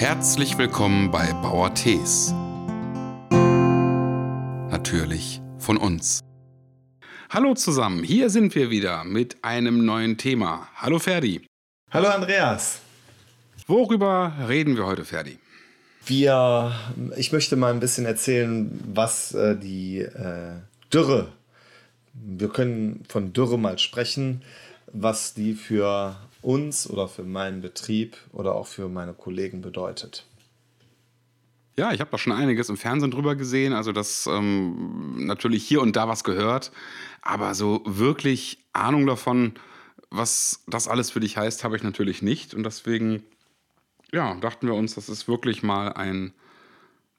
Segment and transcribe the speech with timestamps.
[0.00, 2.32] Herzlich willkommen bei Bauer Tees.
[4.70, 6.20] Natürlich von uns.
[7.28, 10.68] Hallo zusammen, hier sind wir wieder mit einem neuen Thema.
[10.74, 11.46] Hallo Ferdi.
[11.90, 12.80] Hallo Andreas.
[13.66, 15.38] Worüber reden wir heute, Ferdi?
[16.06, 16.74] Wir,
[17.18, 20.54] ich möchte mal ein bisschen erzählen, was äh, die äh,
[20.90, 21.30] Dürre,
[22.14, 24.40] wir können von Dürre mal sprechen,
[24.94, 30.26] was die für uns oder für meinen Betrieb oder auch für meine Kollegen bedeutet.
[31.76, 35.80] Ja, ich habe da schon einiges im Fernsehen drüber gesehen, also das ähm, natürlich hier
[35.80, 36.72] und da was gehört,
[37.22, 39.54] aber so wirklich Ahnung davon,
[40.10, 43.22] was das alles für dich heißt, habe ich natürlich nicht und deswegen
[44.12, 46.32] ja, dachten wir uns, das ist wirklich mal ein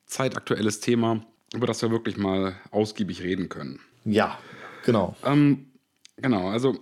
[0.06, 3.80] zeitaktuelles Thema, über das wir wirklich mal ausgiebig reden können.
[4.04, 4.38] Ja,
[4.86, 5.16] genau.
[5.24, 5.72] Ähm,
[6.18, 6.78] genau, also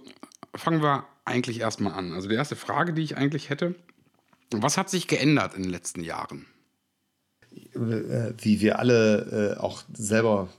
[0.55, 2.13] fangen wir eigentlich erstmal an.
[2.13, 3.75] Also die erste Frage, die ich eigentlich hätte,
[4.51, 6.45] was hat sich geändert in den letzten Jahren?
[7.73, 10.49] Wie wir alle äh, auch selber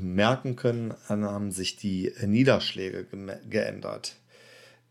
[0.00, 3.06] merken können, haben sich die Niederschläge
[3.48, 4.16] geändert.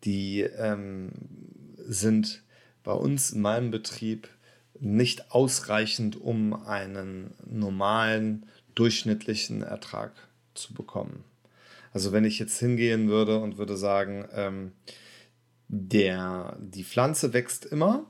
[0.04, 1.12] Die ähm,
[1.78, 2.44] sind
[2.84, 4.28] bei uns in meinem Betrieb
[4.80, 10.12] nicht ausreichend, um einen normalen, durchschnittlichen Ertrag
[10.56, 11.23] zu bekommen.
[11.94, 14.72] Also wenn ich jetzt hingehen würde und würde sagen, ähm,
[15.72, 18.03] der, die Pflanze wächst immer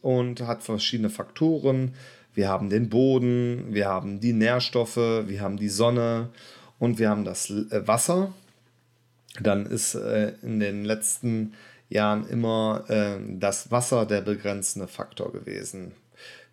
[0.00, 1.94] und hat verschiedene Faktoren.
[2.32, 6.30] Wir haben den Boden, wir haben die Nährstoffe, wir haben die Sonne
[6.78, 8.32] und wir haben das äh, Wasser.
[9.40, 11.54] Dann ist äh, in den letzten
[11.88, 15.92] Jahren immer äh, das Wasser der begrenzende Faktor gewesen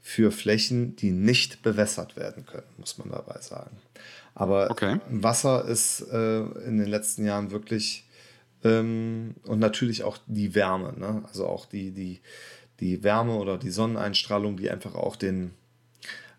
[0.02, 3.78] für Flächen, die nicht bewässert werden können, muss man dabei sagen.
[4.34, 5.00] Aber okay.
[5.10, 8.06] Wasser ist in den letzten Jahren wirklich
[8.64, 11.24] ähm, und natürlich auch die Wärme, ne?
[11.28, 12.20] also auch die, die,
[12.80, 15.52] die Wärme oder die Sonneneinstrahlung, die einfach auch den,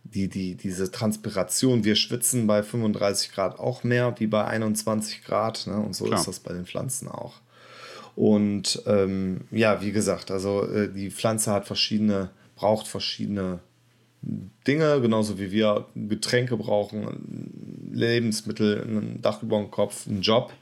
[0.05, 5.67] die, die, diese Transpiration, wir schwitzen bei 35 Grad auch mehr wie bei 21 Grad
[5.67, 5.77] ne?
[5.77, 6.21] und so Klar.
[6.21, 7.41] ist das bei den Pflanzen auch.
[8.17, 13.61] Und ähm, ja, wie gesagt, also äh, die Pflanze hat verschiedene, braucht verschiedene
[14.67, 20.53] Dinge, genauso wie wir Getränke brauchen, Lebensmittel, ein Dach über dem Kopf, einen Job.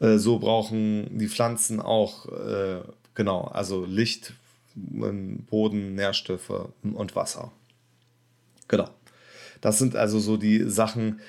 [0.00, 2.80] Äh, so brauchen die Pflanzen auch, äh,
[3.14, 4.34] genau, also Licht,
[4.74, 7.52] Boden, Nährstoffe und Wasser.
[8.68, 8.88] Genau.
[9.60, 11.20] Das sind also so die Sachen,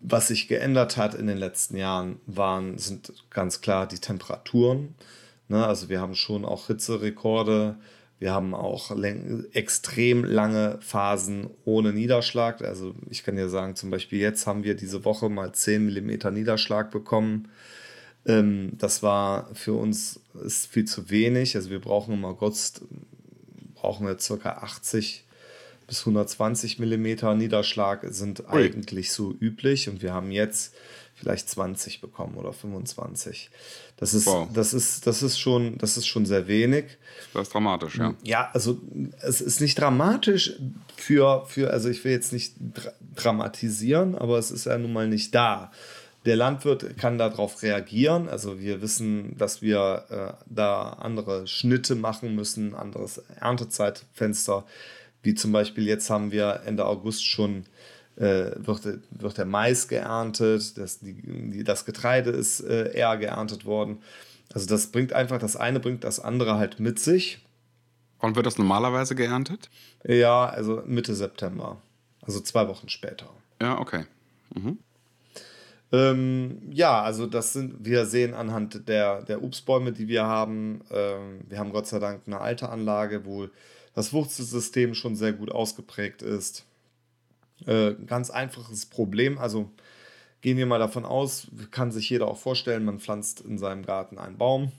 [0.00, 4.94] was sich geändert hat in den letzten Jahren, waren, sind ganz klar die Temperaturen.
[5.48, 5.66] Ne?
[5.66, 7.76] Also wir haben schon auch Hitzerekorde,
[8.18, 8.96] wir haben auch
[9.52, 12.62] extrem lange Phasen ohne Niederschlag.
[12.62, 16.32] Also ich kann dir sagen, zum Beispiel jetzt haben wir diese Woche mal 10 mm
[16.32, 17.48] Niederschlag bekommen.
[18.26, 21.56] Ähm, das war für uns ist viel zu wenig.
[21.56, 22.82] Also wir brauchen im August
[23.74, 24.50] brauchen wir ca.
[24.50, 25.24] 80
[25.86, 28.46] bis 120 Millimeter Niederschlag sind Ui.
[28.48, 30.74] eigentlich so üblich und wir haben jetzt
[31.14, 33.50] vielleicht 20 bekommen oder 25.
[33.96, 34.48] Das ist, wow.
[34.52, 36.84] das ist, das ist schon, das ist schon sehr wenig.
[37.32, 38.14] Das ist dramatisch, ja.
[38.22, 38.78] Ja, also
[39.22, 40.52] es ist nicht dramatisch
[40.96, 45.08] für, für also ich will jetzt nicht dra dramatisieren, aber es ist ja nun mal
[45.08, 45.72] nicht da.
[46.26, 48.28] Der Landwirt kann darauf reagieren.
[48.28, 54.64] Also wir wissen, dass wir äh, da andere Schnitte machen müssen, anderes Erntezeitfenster.
[55.22, 57.64] Wie zum Beispiel jetzt haben wir Ende August schon
[58.16, 64.02] äh, wird, wird der Mais geerntet, das, die, das Getreide ist äh, eher geerntet worden.
[64.52, 67.40] Also das bringt einfach, das eine bringt das andere halt mit sich.
[68.20, 69.70] Wann wird das normalerweise geerntet?
[70.04, 71.80] Ja, also Mitte September.
[72.22, 73.28] Also zwei Wochen später.
[73.60, 74.06] Ja, okay.
[74.54, 74.78] Mhm.
[75.92, 81.40] Ähm, ja, also das sind, wir sehen anhand der, der Obstbäume, die wir haben, ähm,
[81.48, 83.48] wir haben Gott sei Dank eine alte Anlage, wo
[83.94, 86.64] das Wurzelsystem schon sehr gut ausgeprägt ist.
[87.66, 89.70] Äh, ganz einfaches Problem, also
[90.40, 94.18] gehen wir mal davon aus, kann sich jeder auch vorstellen, man pflanzt in seinem Garten
[94.18, 94.72] einen Baum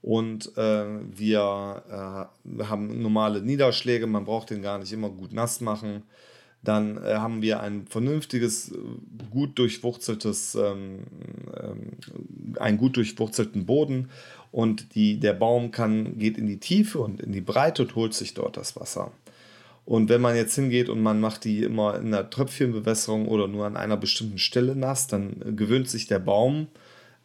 [0.00, 5.60] und äh, wir äh, haben normale Niederschläge, man braucht den gar nicht immer gut nass
[5.60, 6.04] machen
[6.62, 8.72] dann äh, haben wir ein vernünftiges,
[9.30, 11.00] gut durchwurzeltes, ähm,
[11.60, 14.10] ähm, einen gut durchwurzelten Boden
[14.52, 18.14] und die, der Baum kann, geht in die Tiefe und in die Breite und holt
[18.14, 19.12] sich dort das Wasser.
[19.84, 23.66] Und wenn man jetzt hingeht und man macht die immer in einer Tröpfchenbewässerung oder nur
[23.66, 26.68] an einer bestimmten Stelle nass, dann gewöhnt sich der Baum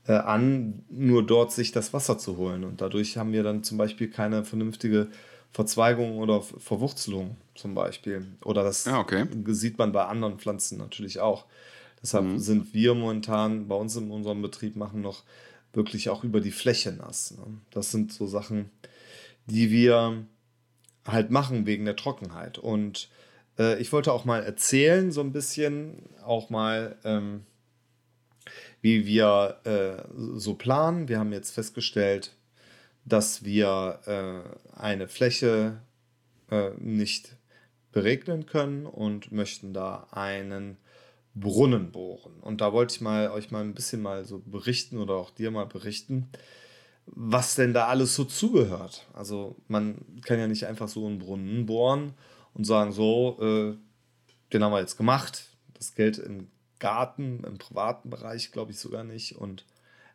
[0.08, 2.64] äh, an, nur dort sich das Wasser zu holen.
[2.64, 5.08] Und dadurch haben wir dann zum Beispiel keine vernünftige
[5.52, 8.26] Verzweigung oder Verwurzelung zum Beispiel.
[8.44, 9.26] Oder das ja, okay.
[9.48, 11.46] sieht man bei anderen Pflanzen natürlich auch.
[12.02, 12.40] Deshalb mhm.
[12.40, 15.24] sind wir momentan bei uns in unserem Betrieb machen noch
[15.74, 17.32] wirklich auch über die Fläche nass.
[17.32, 17.46] Ne?
[17.72, 18.70] Das sind so Sachen,
[19.48, 20.26] die wir
[21.06, 22.58] halt machen wegen der Trockenheit.
[22.58, 23.10] Und
[23.58, 27.46] äh, ich wollte auch mal erzählen, so ein bisschen, auch mal, ähm,
[28.82, 30.04] wie wir äh,
[30.36, 31.08] so planen.
[31.08, 32.34] Wir haben jetzt festgestellt,
[33.08, 35.82] dass wir äh, eine Fläche
[36.52, 37.38] äh, nicht
[37.92, 40.78] beregnen können und möchten da einen
[41.34, 42.34] Brunnen bohren.
[42.42, 45.52] Und da wollte ich mal euch mal ein bisschen mal so berichten oder auch dir
[45.52, 46.30] mal berichten,
[47.06, 49.08] was denn da alles so zugehört.
[49.14, 52.14] Also man kann ja nicht einfach so einen Brunnen bohren
[52.54, 53.78] und sagen, so, äh,
[54.52, 55.48] den haben wir jetzt gemacht.
[55.74, 56.48] Das Geld im
[56.80, 59.66] Garten, im privaten Bereich glaube ich sogar nicht und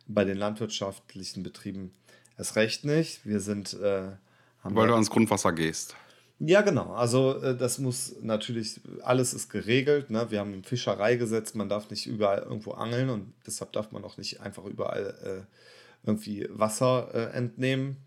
[0.07, 1.93] bei den landwirtschaftlichen Betrieben
[2.37, 3.25] erst recht nicht.
[3.25, 3.73] Wir sind...
[3.73, 4.11] Äh,
[4.63, 5.95] Weil du ans Grundwasser gehst.
[6.39, 6.93] Ja, genau.
[6.93, 10.09] Also äh, das muss natürlich, alles ist geregelt.
[10.09, 10.29] Ne?
[10.29, 14.17] Wir haben ein Fischereigesetz, man darf nicht überall irgendwo angeln und deshalb darf man auch
[14.17, 17.97] nicht einfach überall äh, irgendwie Wasser äh, entnehmen.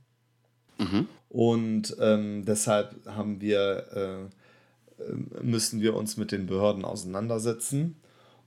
[0.79, 1.09] Mhm.
[1.29, 4.31] Und ähm, deshalb haben wir,
[5.01, 7.97] äh, müssen wir uns mit den Behörden auseinandersetzen.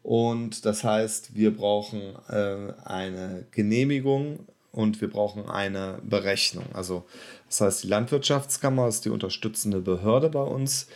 [0.03, 4.39] Und das heißt, wir brauchen äh, eine Genehmigung
[4.71, 6.65] und wir brauchen eine Berechnung.
[6.73, 7.05] Also
[7.47, 10.87] das heißt, die Landwirtschaftskammer ist die unterstützende Behörde bei uns,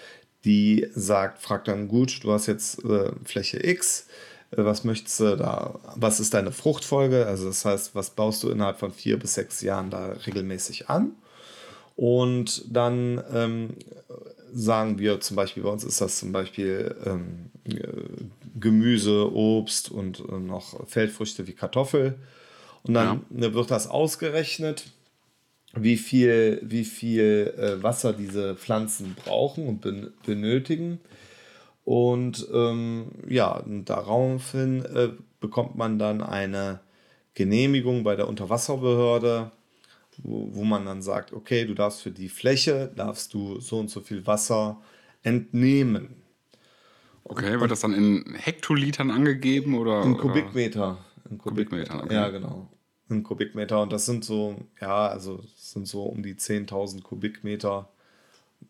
[0.46, 4.08] die sagt, fragt dann gut, du hast jetzt äh, Fläche X,
[4.52, 7.26] äh, was möchtest du da, was ist deine Fruchtfolge?
[7.26, 11.12] Also das heißt, was baust du innerhalb von vier bis sechs Jahren da regelmäßig an?
[11.96, 13.70] Und dann ähm,
[14.52, 17.52] sagen wir zum Beispiel, bei uns ist das zum Beispiel ähm,
[18.60, 22.16] Gemüse, Obst und äh, noch Feldfrüchte wie Kartoffel.
[22.84, 23.54] Und dann ja.
[23.54, 24.86] wird das ausgerechnet,
[25.76, 31.00] wie viel, wie viel äh, Wasser diese Pflanzen brauchen und ben benötigen.
[31.86, 35.10] Und ähm, ja, daraufhin äh,
[35.40, 36.80] bekommt man dann eine
[37.34, 39.52] Genehmigung bei der Unterwasserbehörde,
[40.18, 43.90] wo, wo man dann sagt, okay, du darfst für die Fläche, darfst du so und
[43.90, 44.80] so viel Wasser
[45.24, 46.23] entnehmen.
[47.25, 50.04] Okay, wird das dann in Hektolitern angegeben oder?
[50.04, 50.98] In Kubikmeter.
[51.30, 52.14] In Kubikmetern, okay.
[52.14, 52.70] Ja, genau.
[53.10, 53.81] In Kubikmeter.
[53.81, 57.90] Und das sind so, ja, also sind so um die 10.000 Kubikmeter.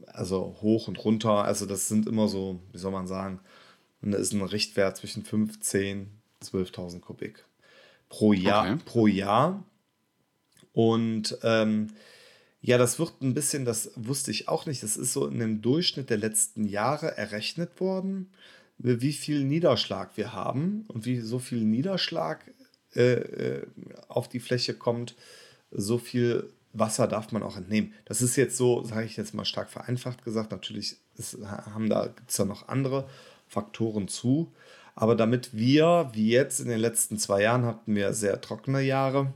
[0.07, 1.44] Also hoch und runter.
[1.44, 3.39] Also das sind immer so, wie soll man sagen,
[4.01, 6.05] da ist ein Richtwert zwischen 15.000
[6.44, 7.45] 12.000 Kubik
[8.09, 8.65] pro Jahr.
[8.65, 8.81] Okay.
[8.85, 9.63] Pro Jahr.
[10.73, 11.91] Und ähm,
[12.65, 15.62] ja, das wird ein bisschen, das wusste ich auch nicht, das ist so in dem
[15.62, 18.31] Durchschnitt der letzten Jahre errechnet worden,
[18.77, 22.39] wie viel Niederschlag wir haben und wie so viel Niederschlag
[22.95, 23.68] äh, äh,
[24.07, 25.15] auf die Fläche kommt,
[25.71, 27.94] so viel Wasser darf man auch entnehmen.
[28.06, 30.51] Das ist jetzt so, sage ich jetzt mal stark vereinfacht gesagt.
[30.51, 33.10] Natürlich ist, haben da, gibt es da noch andere
[33.45, 34.54] Faktoren zu.
[34.95, 39.33] Aber damit wir, wie jetzt in den letzten zwei Jahren, hatten wir sehr trockene Jahre,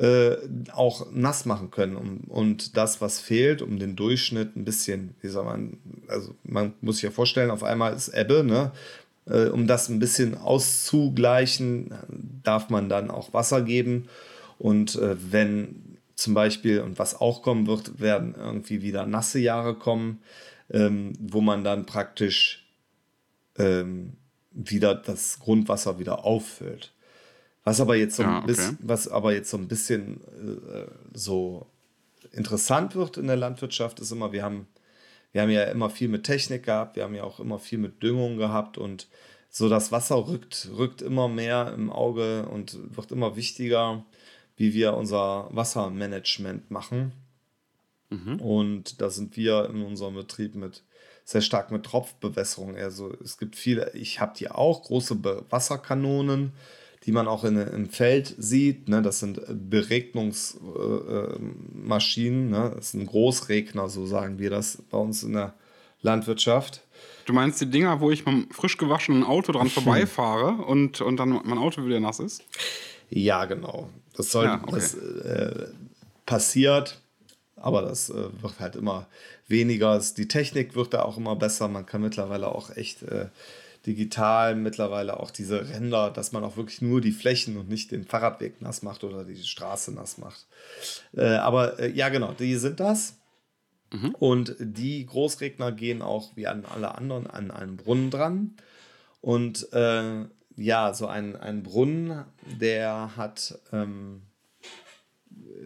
[0.00, 0.36] äh,
[0.72, 1.96] auch nass machen können.
[1.96, 6.72] Um, und das, was fehlt, um den Durchschnitt ein bisschen, wie soll man, also man
[6.80, 8.72] muss sich ja vorstellen, auf einmal ist Ebbe, ne?
[9.26, 11.92] Äh, um das ein bisschen auszugleichen,
[12.42, 14.08] darf man dann auch Wasser geben.
[14.58, 19.74] Und äh, wenn zum Beispiel, und was auch kommen wird, werden irgendwie wieder nasse Jahre
[19.74, 20.22] kommen,
[20.70, 22.66] ähm, wo man dann praktisch
[23.58, 24.14] ähm,
[24.52, 26.92] wieder das Grundwasser wieder auffüllt.
[27.64, 28.46] Was aber jetzt so ein, ja, okay.
[28.46, 31.66] bisschen, was aber jetzt so, ein bisschen äh, so
[32.32, 34.66] interessant wird in der Landwirtschaft, ist immer, wir haben
[35.32, 38.02] wir haben ja immer viel mit Technik gehabt, wir haben ja auch immer viel mit
[38.02, 39.06] Düngung gehabt und
[39.48, 44.04] so das Wasser rückt, rückt immer mehr im Auge und wird immer wichtiger,
[44.56, 47.12] wie wir unser Wassermanagement machen.
[48.10, 48.40] Mhm.
[48.40, 50.82] Und da sind wir in unserem Betrieb mit
[51.24, 52.76] sehr stark mit Tropfbewässerung.
[52.76, 56.52] Also es gibt viele, ich habe die auch, große Be Wasserkanonen,
[57.04, 58.88] die man auch in, im Feld sieht.
[58.88, 59.02] Ne?
[59.02, 62.72] Das sind Beregnungsmaschinen, äh, ne?
[62.76, 65.54] das sind Großregner, so sagen wir das bei uns in der
[66.02, 66.82] Landwirtschaft.
[67.26, 71.16] Du meinst die Dinger, wo ich mit einem frisch gewaschenen Auto dran vorbeifahre und, und
[71.16, 72.42] dann mein Auto wieder nass ist?
[73.08, 73.88] Ja, genau.
[74.16, 74.74] Das soll ja, okay.
[74.74, 75.68] das, äh,
[76.26, 77.00] passiert,
[77.56, 79.08] aber das äh, wird halt immer
[79.48, 80.00] weniger.
[80.16, 81.66] Die Technik wird da auch immer besser.
[81.66, 83.26] Man kann mittlerweile auch echt äh,
[83.86, 88.04] digital mittlerweile auch diese Ränder, dass man auch wirklich nur die Flächen und nicht den
[88.04, 90.46] Fahrradweg nass macht oder die Straße nass macht.
[91.16, 93.16] Äh, aber äh, ja, genau, die sind das.
[93.92, 94.14] Mhm.
[94.18, 98.54] Und die Großregner gehen auch wie an alle anderen an einen Brunnen dran.
[99.20, 100.24] Und äh,
[100.56, 102.24] ja, so ein, ein Brunnen,
[102.60, 104.22] der hat, ähm,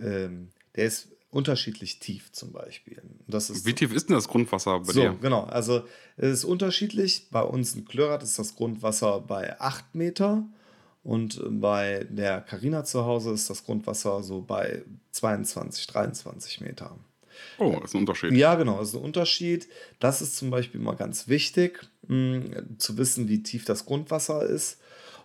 [0.01, 3.03] ähm, der ist unterschiedlich tief zum Beispiel.
[3.27, 5.17] Das ist Wie tief ist denn das Grundwasser bei so, dir?
[5.21, 5.83] Genau, also
[6.17, 7.29] es ist unterschiedlich.
[7.31, 10.45] Bei uns in Klörath ist das Grundwasser bei 8 Meter
[11.03, 16.97] und bei der Carina zu Hause ist das Grundwasser so bei 22, 23 Meter.
[17.59, 18.33] Oh, ist ein Unterschied.
[18.33, 19.69] Ja, genau, das ist ein Unterschied.
[19.99, 24.79] Das ist zum Beispiel mal ganz wichtig, mh, zu wissen, wie tief das Grundwasser ist.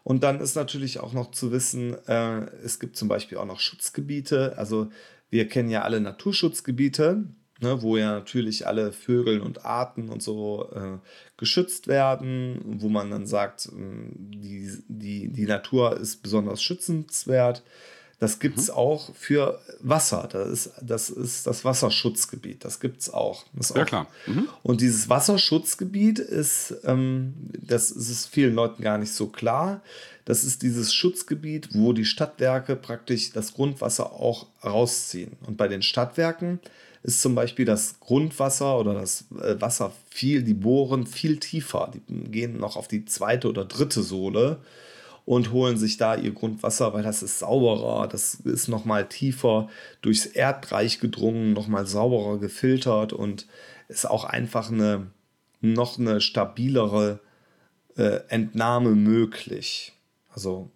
[0.03, 3.59] Und dann ist natürlich auch noch zu wissen, äh, es gibt zum Beispiel auch noch
[3.59, 4.57] Schutzgebiete.
[4.57, 4.89] Also
[5.29, 7.25] wir kennen ja alle Naturschutzgebiete,
[7.61, 10.97] ne, wo ja natürlich alle Vögel und Arten und so äh,
[11.37, 17.63] geschützt werden, wo man dann sagt, die, die, die Natur ist besonders schützenswert.
[18.19, 18.73] Das gibt es mhm.
[18.73, 20.27] auch für Wasser.
[20.29, 22.65] Das ist, das ist das Wasserschutzgebiet.
[22.65, 23.45] Das gibt es auch.
[23.53, 23.85] Das ja, auch.
[23.85, 24.07] klar.
[24.27, 24.49] Mhm.
[24.61, 29.81] Und dieses Wasserschutzgebiet ist, ähm, das ist vielen Leuten gar nicht so klar.
[30.25, 35.37] Das ist dieses Schutzgebiet, wo die Stadtwerke praktisch das Grundwasser auch rausziehen.
[35.47, 36.59] Und bei den Stadtwerken
[37.03, 41.91] ist zum Beispiel das Grundwasser oder das äh, Wasser viel, die bohren viel tiefer.
[41.93, 44.59] Die gehen noch auf die zweite oder dritte Sohle
[45.29, 49.69] und holen sich da ihr Grundwasser, weil das ist sauberer, das ist nochmal tiefer
[50.01, 53.45] durchs Erdreich gedrungen, nochmal sauberer gefiltert und
[53.89, 55.11] ist auch einfach eine
[55.61, 57.19] noch eine stabilere
[57.95, 59.93] äh, Entnahme möglich.
[60.33, 60.71] Also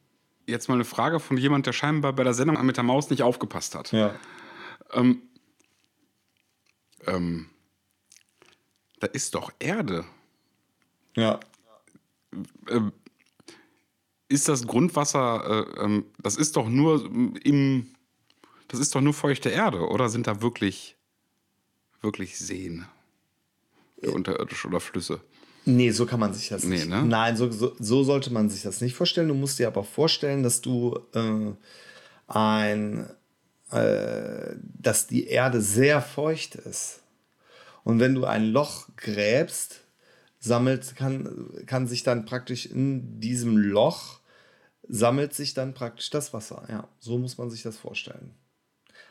[0.46, 3.24] jetzt mal eine Frage von jemand, der scheinbar bei der Sendung mit der Maus nicht
[3.24, 3.92] aufgepasst hat.
[3.92, 4.14] Ja.
[4.92, 5.24] Ähm,
[7.08, 7.50] ähm,
[9.00, 10.06] da ist doch Erde.
[11.16, 11.40] Ja.
[12.70, 12.92] Ähm,
[14.34, 17.06] ist das Grundwasser, äh, ähm, das ist doch nur
[17.44, 17.88] im,
[18.68, 20.98] das ist doch nur feuchte Erde, oder sind da wirklich,
[22.02, 22.86] wirklich Seen?
[24.02, 25.22] Äh, unterirdisch oder Flüsse?
[25.66, 26.90] Nee, so kann man sich das nee, nicht.
[26.90, 27.04] Ne?
[27.04, 29.30] Nein, so, so, so, sollte man sich das nicht vorstellen.
[29.30, 31.54] Du musst dir aber vorstellen, dass du äh,
[32.28, 33.10] ein,
[33.72, 37.02] äh, dass die Erde sehr feucht ist.
[37.86, 39.82] Und wenn du ein Loch gräbst,
[40.40, 44.20] sammelt, kann, kann sich dann praktisch in diesem Loch
[44.88, 46.64] sammelt sich dann praktisch das Wasser.
[46.70, 48.32] Ja, so muss man sich das vorstellen.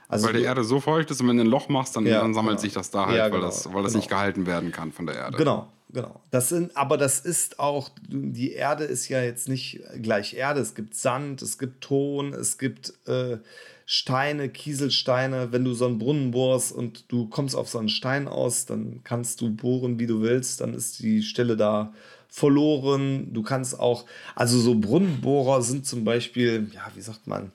[0.09, 2.21] Also weil die Erde so feucht ist und wenn du ein Loch machst, dann, ja,
[2.21, 2.61] dann sammelt genau.
[2.61, 4.01] sich das da halt, ja, genau, weil das, weil das genau.
[4.03, 5.39] nicht gehalten werden kann von der Erde.
[5.39, 6.21] Genau, genau.
[6.31, 10.61] Das sind, aber das ist auch, die Erde ist ja jetzt nicht gleich Erde.
[10.61, 13.39] Es gibt Sand, es gibt Ton, es gibt äh,
[13.87, 15.51] Steine, Kieselsteine.
[15.51, 19.01] Wenn du so einen Brunnen bohrst und du kommst auf so einen Stein aus, dann
[19.05, 20.61] kannst du bohren, wie du willst.
[20.61, 21.95] Dann ist die Stelle da
[22.33, 23.35] verloren.
[23.35, 27.53] Du kannst auch, also so Brunnenbohrer sind zum Beispiel, ja, wie sagt man,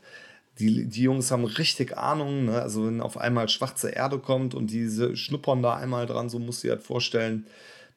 [0.59, 2.45] die, die Jungs haben richtig Ahnung.
[2.45, 2.61] Ne?
[2.61, 6.63] Also wenn auf einmal schwarze Erde kommt und diese schnuppern da einmal dran, so musst
[6.63, 7.47] du dir halt vorstellen,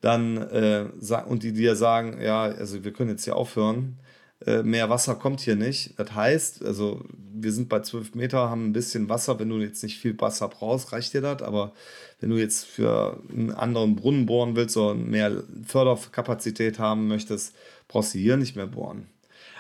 [0.01, 0.87] dann äh,
[1.27, 3.99] und die dir sagen, ja, also wir können jetzt hier aufhören,
[4.47, 5.99] äh, mehr Wasser kommt hier nicht.
[5.99, 7.05] Das heißt, also
[7.42, 9.38] wir sind bei 12 Meter, haben ein bisschen Wasser.
[9.38, 11.42] Wenn du jetzt nicht viel Wasser brauchst, reicht dir das.
[11.42, 11.73] Aber
[12.20, 17.54] wenn du jetzt für einen anderen Brunnen bohren willst oder mehr Förderkapazität haben möchtest,
[17.88, 19.06] brauchst du hier nicht mehr bohren.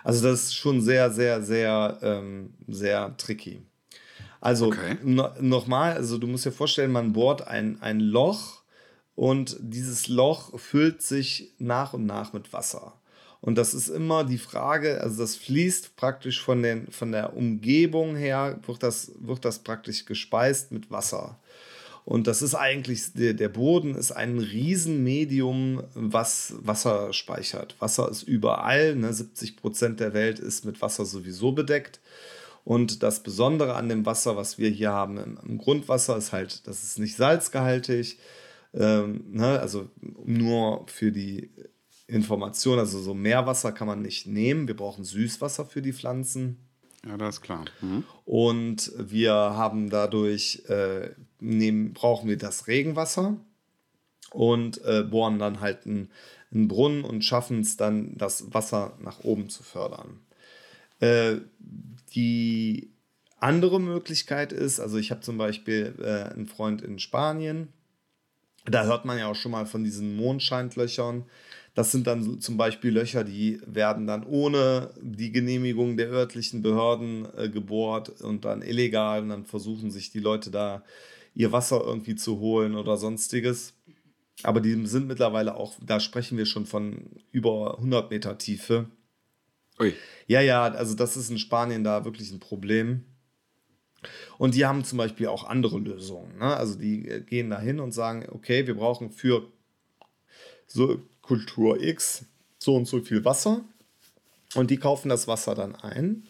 [0.04, 3.62] Also das ist schon sehr, sehr, sehr, ähm, sehr tricky.
[4.40, 4.96] Also okay.
[5.02, 8.62] no, nochmal, also du musst dir vorstellen, man bohrt ein, ein Loch
[9.14, 12.94] und dieses Loch füllt sich nach und nach mit Wasser.
[13.40, 18.14] Und das ist immer die Frage, also das fließt praktisch von, den, von der Umgebung
[18.14, 21.38] her, wird das, wird das praktisch gespeist mit Wasser.
[22.04, 27.76] Und das ist eigentlich, der, Boden ist ein Riesenmedium, was Wasser speichert.
[27.78, 29.12] Wasser ist überall, ne?
[29.12, 32.00] 70 Prozent der Welt ist mit Wasser sowieso bedeckt.
[32.64, 36.66] Und das Besondere an dem Wasser, was wir hier haben im, im Grundwasser, ist halt,
[36.66, 38.18] das ist nicht salzgehaltig.
[38.74, 39.60] Ähm, ne?
[39.60, 39.88] Also
[40.24, 41.50] nur für die
[42.10, 44.68] Information, also so Meerwasser kann man nicht nehmen.
[44.68, 46.58] Wir brauchen Süßwasser für die Pflanzen.
[47.06, 47.64] Ja, das ist klar.
[47.80, 48.04] Mhm.
[48.24, 53.36] Und wir haben dadurch, äh, nehmen, brauchen wir das Regenwasser
[54.32, 56.10] und äh, bohren dann halt einen,
[56.52, 60.20] einen Brunnen und schaffen es dann, das Wasser nach oben zu fördern.
[61.00, 61.36] Äh,
[62.14, 62.90] die
[63.38, 67.68] andere Möglichkeit ist, also ich habe zum Beispiel äh, einen Freund in Spanien,
[68.66, 71.24] da hört man ja auch schon mal von diesen Mondscheinlöchern.
[71.74, 77.28] Das sind dann zum Beispiel Löcher, die werden dann ohne die Genehmigung der örtlichen Behörden
[77.36, 80.82] äh, gebohrt und dann illegal und dann versuchen sich die Leute da
[81.34, 83.74] ihr Wasser irgendwie zu holen oder sonstiges.
[84.42, 88.86] Aber die sind mittlerweile auch, da sprechen wir schon von über 100 Meter Tiefe.
[89.78, 89.94] Ui.
[90.26, 93.04] Ja, ja, also das ist in Spanien da wirklich ein Problem.
[94.38, 96.38] Und die haben zum Beispiel auch andere Lösungen.
[96.38, 96.56] Ne?
[96.56, 99.52] Also die äh, gehen da hin und sagen, okay, wir brauchen für
[100.66, 102.24] so Kultur X
[102.58, 103.60] so und so viel Wasser
[104.56, 106.24] und die kaufen das Wasser dann ein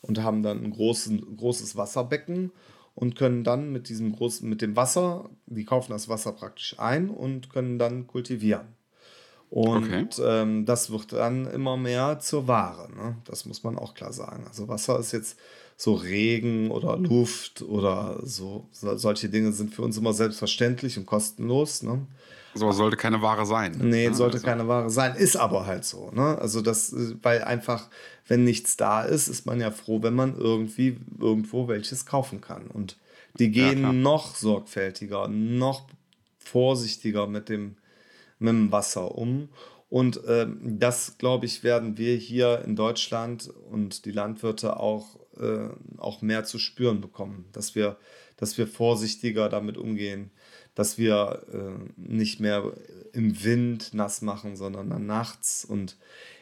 [0.00, 2.52] und haben dann ein großen, großes Wasserbecken
[2.94, 7.10] und können dann mit diesem großen, mit dem Wasser, die kaufen das Wasser praktisch ein
[7.10, 8.75] und können dann kultivieren.
[9.50, 10.06] Und okay.
[10.22, 12.88] ähm, das wird dann immer mehr zur Ware.
[12.94, 13.16] Ne?
[13.24, 14.44] Das muss man auch klar sagen.
[14.48, 15.38] Also Wasser ist jetzt
[15.76, 21.06] so Regen oder Luft oder so, so solche Dinge sind für uns immer selbstverständlich und
[21.06, 21.82] kostenlos.
[21.82, 22.06] Ne?
[22.54, 23.76] So sollte keine Ware sein.
[23.82, 24.46] Nee, sollte also.
[24.46, 25.14] keine Ware sein.
[25.14, 26.10] Ist aber halt so.
[26.12, 26.38] Ne?
[26.38, 27.88] Also das, weil einfach,
[28.26, 32.66] wenn nichts da ist, ist man ja froh, wenn man irgendwie irgendwo welches kaufen kann.
[32.68, 32.96] Und
[33.38, 35.86] die gehen ja, noch sorgfältiger, noch
[36.38, 37.76] vorsichtiger mit dem,
[38.38, 39.48] mit dem Wasser um.
[39.88, 45.68] Und ähm, das, glaube ich, werden wir hier in Deutschland und die Landwirte auch, äh,
[45.98, 47.96] auch mehr zu spüren bekommen, dass wir,
[48.36, 50.30] dass wir vorsichtiger damit umgehen,
[50.74, 52.72] dass wir äh, nicht mehr
[53.12, 55.64] im Wind nass machen, sondern nachts.
[55.64, 55.96] Und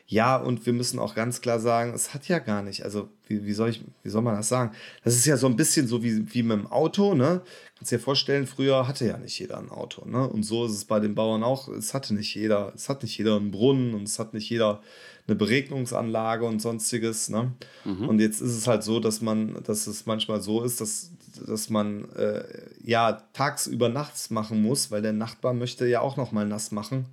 [0.07, 3.47] ja, und wir müssen auch ganz klar sagen, es hat ja gar nicht, also wie,
[3.47, 4.73] wie, soll ich, wie soll man das sagen?
[5.03, 7.41] Das ist ja so ein bisschen so wie, wie mit dem Auto, ne?
[7.79, 10.29] Kannst dir vorstellen, früher hatte ja nicht jeder ein Auto, ne?
[10.29, 11.69] Und so ist es bei den Bauern auch.
[11.69, 14.83] Es hatte nicht jeder, es hat nicht jeder einen Brunnen und es hat nicht jeder
[15.27, 17.53] eine Beregnungsanlage und sonstiges, ne?
[17.87, 18.07] Mhm.
[18.07, 21.13] Und jetzt ist es halt so, dass man, dass es manchmal so ist, dass,
[21.47, 22.45] dass man äh,
[22.85, 27.07] ja tagsüber nachts machen muss, weil der Nachbar möchte ja auch noch mal nass machen.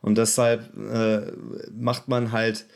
[0.00, 1.32] Und deshalb äh,
[1.72, 2.66] macht man halt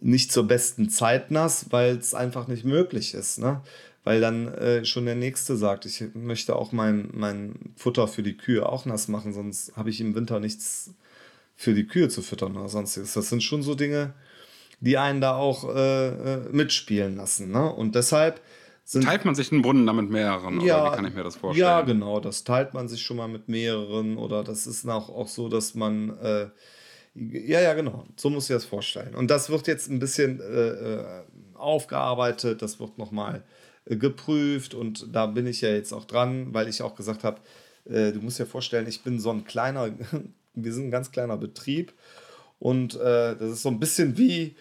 [0.00, 3.38] nicht zur besten Zeit nass, weil es einfach nicht möglich ist.
[3.38, 3.60] Ne?
[4.04, 8.36] Weil dann äh, schon der Nächste sagt, ich möchte auch mein, mein Futter für die
[8.36, 10.94] Kühe auch nass machen, sonst habe ich im Winter nichts
[11.56, 13.12] für die Kühe zu füttern oder sonstiges.
[13.12, 14.14] Das sind schon so Dinge,
[14.80, 17.50] die einen da auch äh, äh mitspielen lassen.
[17.50, 17.70] Ne?
[17.70, 18.40] Und deshalb
[18.98, 20.60] teilt man sich einen Brunnen dann mit mehreren?
[20.60, 21.68] Ja, oder wie kann ich mir das vorstellen?
[21.68, 22.18] Ja, genau.
[22.18, 24.16] Das teilt man sich schon mal mit mehreren.
[24.16, 26.18] Oder das ist auch, auch so, dass man.
[26.18, 26.48] Äh,
[27.14, 28.04] ja, ja, genau.
[28.16, 29.14] So muss ich das vorstellen.
[29.14, 31.04] Und das wird jetzt ein bisschen äh, äh
[31.54, 32.62] aufgearbeitet.
[32.62, 33.44] Das wird nochmal
[33.84, 34.74] äh, geprüft.
[34.74, 37.40] Und da bin ich ja jetzt auch dran, weil ich auch gesagt habe,
[37.84, 39.90] äh, du musst dir vorstellen, ich bin so ein kleiner.
[40.54, 41.92] wir sind ein ganz kleiner Betrieb.
[42.58, 44.56] Und äh, das ist so ein bisschen wie.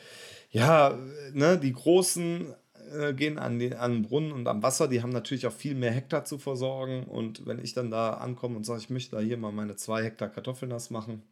[0.52, 0.98] Ja,
[1.34, 2.56] ne, die großen
[2.90, 4.88] äh, gehen an den, an den Brunnen und am Wasser.
[4.88, 7.04] Die haben natürlich auch viel mehr Hektar zu versorgen.
[7.04, 10.04] Und wenn ich dann da ankomme und sage, ich möchte da hier mal meine zwei
[10.04, 11.24] Hektar Kartoffeln nass machen,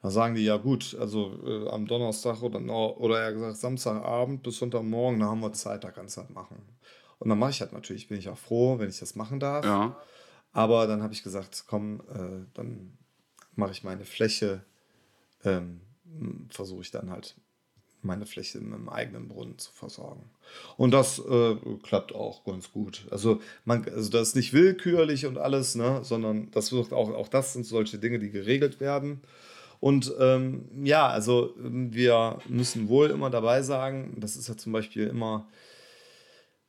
[0.00, 2.60] da sagen die, ja gut, also äh, am Donnerstag oder,
[3.00, 6.62] oder eher gesagt Samstagabend bis Sonntagmorgen, da haben wir Zeit, da kannst du das machen.
[7.18, 9.64] Und dann mache ich halt natürlich, bin ich auch froh, wenn ich das machen darf.
[9.64, 10.00] Ja.
[10.52, 12.96] Aber dann habe ich gesagt, komm, äh, dann
[13.56, 14.64] mache ich meine Fläche,
[15.44, 15.80] ähm,
[16.48, 17.34] versuche ich dann halt
[18.02, 20.30] meine Fläche mit einem eigenen Brunnen zu versorgen.
[20.76, 23.06] Und das äh, klappt auch ganz gut.
[23.10, 27.28] Also, man, also das ist nicht willkürlich und alles, ne, sondern das wird auch, auch
[27.28, 29.20] das sind solche Dinge, die geregelt werden.
[29.80, 35.06] Und ähm, ja, also wir müssen wohl immer dabei sagen, das ist ja zum Beispiel
[35.06, 35.48] immer,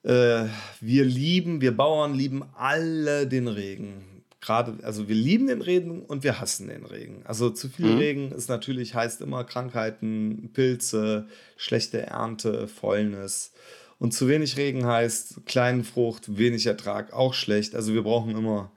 [0.04, 0.46] äh,
[0.80, 4.09] wir lieben, wir Bauern lieben alle den Regen
[4.42, 7.22] gerade, also wir lieben den Regen und wir hassen den Regen.
[7.26, 7.98] Also zu viel mhm.
[7.98, 13.52] Regen ist natürlich, heißt immer Krankheiten, Pilze, schlechte Ernte, Fäulnis.
[14.00, 17.76] Und zu wenig Regen heißt kleinen Frucht, wenig Ertrag, auch schlecht.
[17.76, 18.72] Also wir brauchen immer,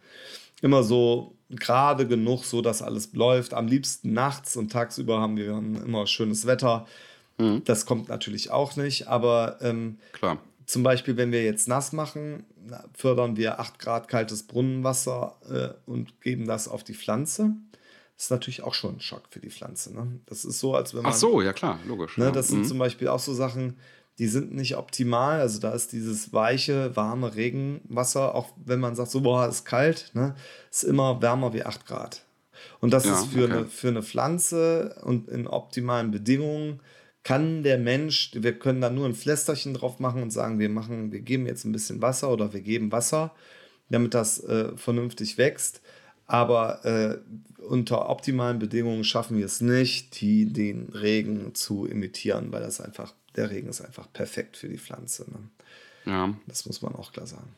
[0.63, 3.55] immer so gerade genug, so dass alles läuft.
[3.55, 6.87] Am liebsten nachts und tagsüber haben wir immer schönes Wetter.
[7.39, 7.63] Mhm.
[7.65, 10.39] Das kommt natürlich auch nicht, aber ähm, Klar.
[10.73, 12.47] Zum Beispiel, wenn wir jetzt nass machen,
[12.95, 17.53] fördern wir 8 Grad kaltes Brunnenwasser äh, und geben das auf die Pflanze.
[18.17, 19.93] Das ist natürlich auch schon ein Schock für die Pflanze.
[19.95, 20.21] Ne?
[20.25, 21.13] Das ist so, als wenn man.
[21.13, 22.17] Ach so, ja klar, logisch.
[22.17, 22.31] Ne, ja.
[22.31, 22.65] Das sind mhm.
[22.65, 23.77] zum Beispiel auch so Sachen,
[24.17, 25.41] die sind nicht optimal.
[25.41, 30.11] Also da ist dieses weiche, warme Regenwasser, auch wenn man sagt, so, boah, ist kalt,
[30.15, 30.35] ne,
[30.71, 32.25] ist immer wärmer wie 8 Grad.
[32.81, 33.53] Und das ja, ist für, okay.
[33.53, 36.81] eine, für eine Pflanze und in optimalen Bedingungen
[37.25, 41.13] kann der Mensch, wir können da nur ein Flästerchen drauf machen und sagen, wir machen,
[41.13, 43.35] wir geben jetzt ein bisschen Wasser oder wir geben Wasser,
[43.89, 45.81] damit das äh, vernünftig wächst.
[46.27, 47.19] Aber äh,
[47.63, 53.15] unter optimalen Bedingungen schaffen wir es nicht, die, den Regen zu imitieren, weil das einfach,
[53.37, 55.27] der Regen ist einfach perfekt für die Pflanze.
[55.31, 56.11] Ne?
[56.11, 56.35] Ja.
[56.47, 57.55] Das muss man auch klar sagen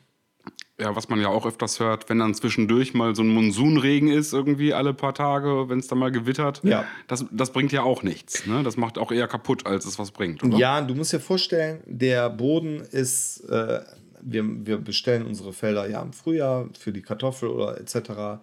[0.79, 4.33] ja, was man ja auch öfters hört, wenn dann zwischendurch mal so ein Monsunregen ist,
[4.33, 6.85] irgendwie alle paar Tage, wenn es dann mal gewittert, ja.
[7.07, 8.45] das, das bringt ja auch nichts.
[8.45, 8.61] Ne?
[8.63, 10.43] Das macht auch eher kaputt, als es was bringt.
[10.43, 10.57] Oder?
[10.57, 13.81] Ja, du musst dir vorstellen, der Boden ist, äh,
[14.21, 18.41] wir, wir bestellen unsere Felder ja im Frühjahr für die Kartoffel oder etc.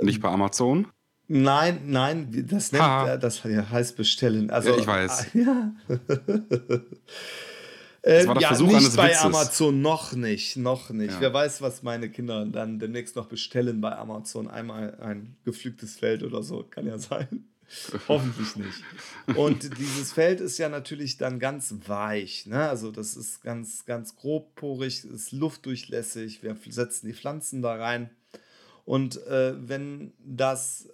[0.00, 0.88] Nicht bei Amazon?
[1.28, 4.50] Nein, nein, das nennt, das heißt bestellen.
[4.50, 5.26] Also, ja, ich weiß.
[5.34, 5.72] Ja.
[8.02, 9.22] Das war der ja, Versuch nicht eines bei Witzes.
[9.22, 11.12] Amazon, noch nicht, noch nicht.
[11.14, 11.20] Ja.
[11.20, 14.48] Wer weiß, was meine Kinder dann demnächst noch bestellen bei Amazon.
[14.48, 17.44] Einmal ein gepflügtes Feld oder so, kann ja sein.
[18.08, 19.36] Hoffentlich nicht.
[19.36, 22.46] Und dieses Feld ist ja natürlich dann ganz weich.
[22.46, 22.68] Ne?
[22.68, 26.42] Also das ist ganz, ganz grobporig, ist luftdurchlässig.
[26.42, 28.10] Wir setzen die Pflanzen da rein.
[28.84, 30.88] Und äh, wenn das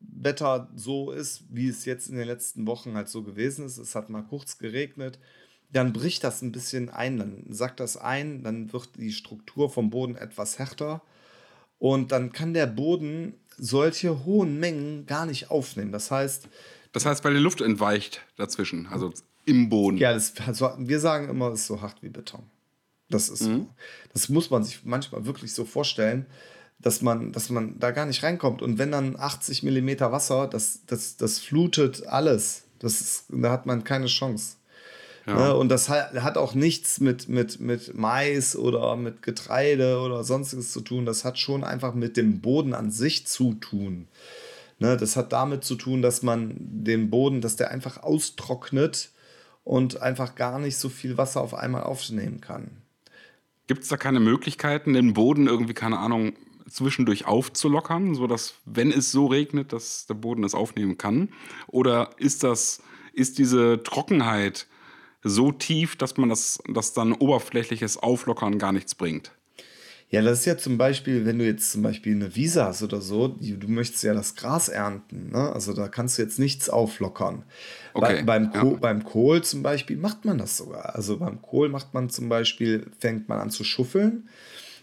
[0.00, 3.94] Wetter so ist, wie es jetzt in den letzten Wochen halt so gewesen ist, es
[3.94, 5.18] hat mal kurz geregnet,
[5.70, 9.90] dann bricht das ein bisschen ein, dann sackt das ein, dann wird die Struktur vom
[9.90, 11.02] Boden etwas härter
[11.78, 15.92] und dann kann der Boden solche hohen Mengen gar nicht aufnehmen.
[15.92, 16.48] Das heißt.
[16.92, 19.12] Das heißt, weil die Luft entweicht dazwischen, also
[19.44, 19.96] im Boden.
[19.98, 22.42] Ja, das, also wir sagen immer, es ist so hart wie Beton.
[23.08, 23.68] Das ist, mhm.
[24.12, 26.26] das muss man sich manchmal wirklich so vorstellen,
[26.78, 28.62] dass man, dass man da gar nicht reinkommt.
[28.62, 32.64] Und wenn dann 80 Millimeter Wasser, das, das, das flutet alles.
[32.78, 34.55] Das ist, da hat man keine Chance.
[35.26, 35.34] Ja.
[35.34, 35.56] Ne?
[35.56, 40.80] Und das hat, auch nichts mit, mit, mit Mais oder mit Getreide oder sonstiges zu
[40.80, 41.04] tun.
[41.04, 44.06] Das hat schon einfach mit dem Boden an sich zu tun.
[44.78, 44.96] Ne?
[44.96, 49.10] Das hat damit zu tun, dass man den Boden, dass der einfach austrocknet
[49.64, 52.70] und einfach gar nicht so viel Wasser auf einmal aufnehmen kann.
[53.66, 56.34] Gibt es da keine Möglichkeiten, den Boden irgendwie, keine Ahnung,
[56.68, 61.30] zwischendurch aufzulockern, sodass, wenn es so regnet, dass der Boden es aufnehmen kann?
[61.66, 62.80] Oder ist das,
[63.12, 64.68] ist diese Trockenheit
[65.22, 69.32] so tief, dass man das, dass dann oberflächliches Auflockern gar nichts bringt.
[70.08, 73.00] Ja, das ist ja zum Beispiel, wenn du jetzt zum Beispiel eine Wiese hast oder
[73.00, 75.30] so, die, du möchtest ja das Gras ernten.
[75.32, 75.52] Ne?
[75.52, 77.42] Also da kannst du jetzt nichts auflockern.
[77.92, 78.78] Okay, Bei, beim, Kohl, ja.
[78.78, 80.94] beim Kohl zum Beispiel macht man das sogar.
[80.94, 84.28] Also beim Kohl macht man zum Beispiel, fängt man an zu schuffeln.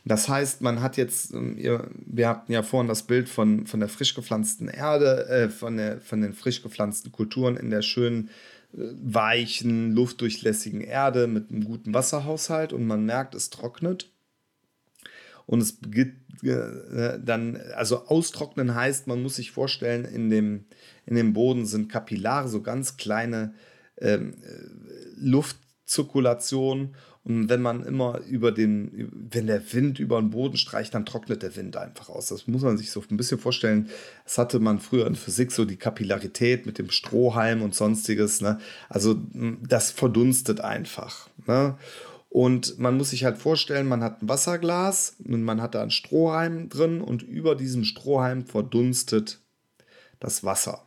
[0.03, 3.87] Das heißt, man hat jetzt, ähm, wir hatten ja vorhin das Bild von, von der
[3.87, 8.29] frisch gepflanzten Erde, äh, von, der, von den frisch gepflanzten Kulturen in der schönen
[8.73, 14.11] weichen, luftdurchlässigen Erde mit einem guten Wasserhaushalt und man merkt, es trocknet.
[15.45, 20.65] Und es gibt äh, dann, also austrocknen heißt, man muss sich vorstellen, in dem,
[21.05, 23.53] in dem Boden sind Kapillare, so ganz kleine
[23.99, 30.57] ähm, äh, Luftzirkulationen und wenn man immer über den, wenn der Wind über den Boden
[30.57, 32.27] streicht, dann trocknet der Wind einfach aus.
[32.27, 33.89] Das muss man sich so ein bisschen vorstellen.
[34.25, 38.41] Das hatte man früher in Physik so die Kapillarität mit dem Strohhalm und sonstiges.
[38.41, 38.59] Ne?
[38.89, 39.15] Also
[39.65, 41.29] das verdunstet einfach.
[41.47, 41.77] Ne?
[42.27, 45.91] Und man muss sich halt vorstellen, man hat ein Wasserglas und man hat da einen
[45.91, 49.39] Strohhalm drin und über diesem Strohhalm verdunstet
[50.19, 50.85] das Wasser.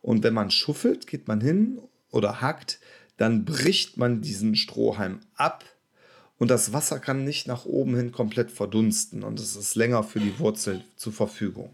[0.00, 2.78] Und wenn man schuffelt, geht man hin oder hackt,
[3.16, 5.64] dann bricht man diesen Strohhalm ab
[6.42, 10.18] und das Wasser kann nicht nach oben hin komplett verdunsten und es ist länger für
[10.18, 11.70] die Wurzel zur Verfügung.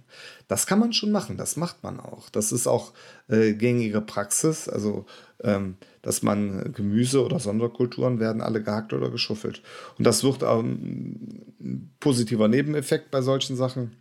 [0.47, 2.29] Das kann man schon machen, das macht man auch.
[2.29, 2.93] Das ist auch
[3.29, 5.07] äh, gängige Praxis, also
[5.43, 9.63] ähm, dass man Gemüse oder Sonderkulturen werden alle gehackt oder geschuffelt.
[9.97, 13.97] Und das wird ähm, ein positiver Nebeneffekt bei solchen Sachen.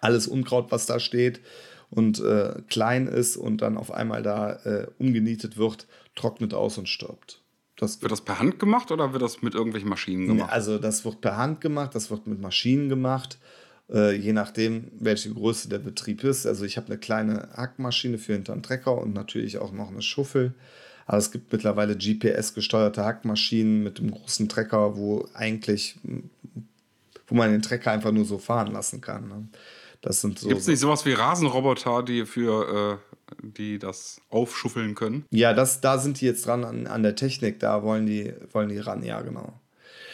[0.00, 1.42] Alles Unkraut, was da steht
[1.90, 6.88] und äh, klein ist und dann auf einmal da äh, umgenietet wird, trocknet aus und
[6.88, 7.43] stirbt.
[7.84, 10.50] Das wird das per Hand gemacht oder wird das mit irgendwelchen Maschinen gemacht?
[10.50, 13.38] Also das wird per Hand gemacht, das wird mit Maschinen gemacht,
[13.92, 16.46] äh, je nachdem, welche Größe der Betrieb ist.
[16.46, 20.00] Also ich habe eine kleine Hackmaschine für hinter einen Trecker und natürlich auch noch eine
[20.00, 20.54] Schuffel.
[21.06, 25.96] Aber es gibt mittlerweile GPS-gesteuerte Hackmaschinen mit einem großen Trecker, wo eigentlich,
[27.26, 29.28] wo man den Trecker einfach nur so fahren lassen kann.
[29.28, 29.48] Ne?
[30.04, 30.48] Das sind so.
[30.48, 35.24] Gibt es nicht sowas wie Rasenroboter, die für äh, die das aufschuffeln können.
[35.30, 38.68] Ja, das, da sind die jetzt dran an, an der Technik, da wollen die, wollen
[38.68, 39.54] die ran, ja, genau.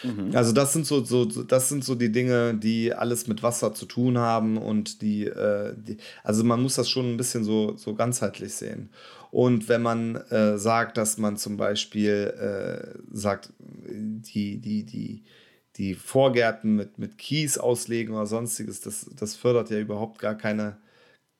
[0.05, 0.31] Mhm.
[0.33, 3.85] Also das sind so, so, das sind so die Dinge, die alles mit Wasser zu
[3.85, 7.95] tun haben und die, äh, die also man muss das schon ein bisschen so, so
[7.95, 8.91] ganzheitlich sehen.
[9.33, 15.23] Und wenn man äh, sagt, dass man zum Beispiel äh, sagt, die, die, die,
[15.81, 20.77] die Vorgärten mit, mit Kies auslegen oder sonstiges, das, das fördert ja überhaupt gar keine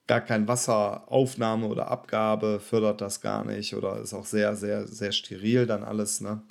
[0.07, 5.13] gar kein Wasseraufnahme oder Abgabe, fördert das gar nicht oder ist auch sehr, sehr, sehr
[5.13, 6.21] steril dann alles.
[6.21, 6.43] Ne?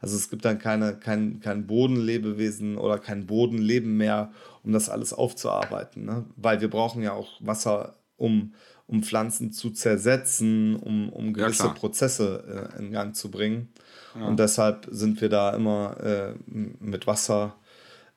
[0.00, 4.30] Also es gibt dann keine, kein, kein Bodenlebewesen oder kein Bodenleben mehr,
[4.62, 6.04] um das alles aufzuarbeiten.
[6.04, 6.24] Ne?
[6.36, 8.54] Weil wir brauchen ja auch Wasser, um,
[8.86, 13.72] um Pflanzen zu zersetzen, um, um gewisse ja, Prozesse äh, in Gang zu bringen.
[14.18, 14.26] Ja.
[14.26, 17.54] Und deshalb sind wir da immer äh, mit Wasser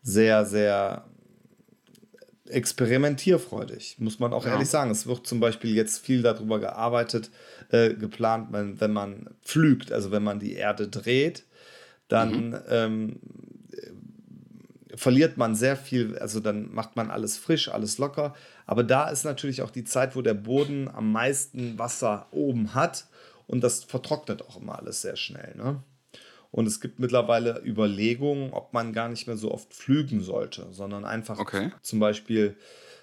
[0.02, 1.06] sehr, sehr
[2.46, 4.54] experimentierfreudig, muss man auch ja.
[4.54, 4.92] ehrlich sagen.
[4.92, 7.32] Es wird zum Beispiel jetzt viel darüber gearbeitet,
[7.70, 11.46] äh, geplant, wenn, wenn man pflügt, also wenn man die Erde dreht,
[12.08, 12.60] dann mhm.
[12.70, 13.20] ähm,
[14.96, 18.36] verliert man sehr viel, also dann macht man alles frisch, alles locker.
[18.66, 23.08] Aber da ist natürlich auch die Zeit, wo der Boden am meisten Wasser oben hat
[23.54, 25.54] und das vertrocknet auch immer alles sehr schnell.
[25.56, 25.84] Ne?
[26.50, 31.06] Und es gibt mittlerweile Überlegungen, ob man gar nicht mehr so oft flügen sollte, sondern
[31.06, 31.72] einfach okay.
[31.84, 32.58] zum Beispiel,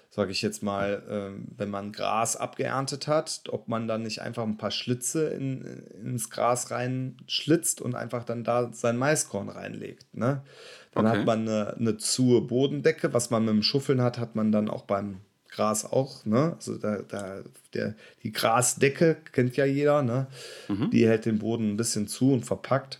[0.09, 4.43] sage ich jetzt mal, ähm, wenn man Gras abgeerntet hat, ob man dann nicht einfach
[4.43, 5.61] ein paar Schlitze in,
[6.03, 10.13] ins Gras reinschlitzt und einfach dann da sein Maiskorn reinlegt.
[10.13, 10.43] Ne?
[10.91, 11.19] Dann okay.
[11.19, 13.13] hat man eine, eine zuhe Bodendecke.
[13.13, 16.53] Was man mit dem Schuffeln hat, hat man dann auch beim Gras auch, ne?
[16.55, 17.41] Also da, da,
[17.73, 20.27] der, die Grasdecke kennt ja jeder, ne?
[20.67, 20.89] Mhm.
[20.91, 22.99] Die hält den Boden ein bisschen zu und verpackt.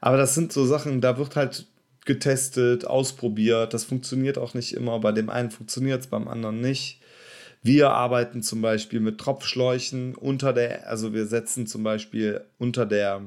[0.00, 1.66] Aber das sind so Sachen, da wird halt
[2.04, 3.72] getestet, ausprobiert.
[3.72, 4.98] Das funktioniert auch nicht immer.
[5.00, 7.00] Bei dem einen funktioniert es, beim anderen nicht.
[7.62, 13.22] Wir arbeiten zum Beispiel mit Tropfschläuchen unter der, also wir setzen zum Beispiel unter der,